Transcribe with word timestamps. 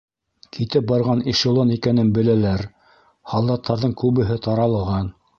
Китеп 0.55 0.85
барған 0.91 1.19
эшелон 1.33 1.73
икәнен 1.75 2.09
беләләр, 2.15 2.63
һалдаттарҙың 3.33 3.93
күбеһе 4.03 4.39
таралған. 4.47 5.13